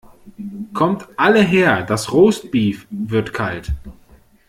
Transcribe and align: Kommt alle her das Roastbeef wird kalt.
Kommt 0.73 1.07
alle 1.15 1.43
her 1.43 1.83
das 1.83 2.11
Roastbeef 2.11 2.87
wird 2.89 3.33
kalt. 3.33 3.71